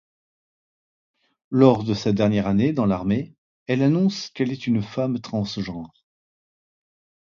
[1.51, 3.35] Lors de sa dernière année dans l'armée,
[3.67, 5.93] elle annonce qu'elle est une femme transgenre.